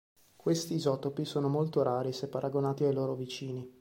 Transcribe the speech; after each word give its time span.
Questi 0.35 0.73
isotopi 0.73 1.25
sono 1.25 1.47
molto 1.47 1.83
rari 1.83 2.11
se 2.11 2.27
paragonati 2.27 2.83
ai 2.85 2.91
loro 2.93 3.13
vicini. 3.13 3.69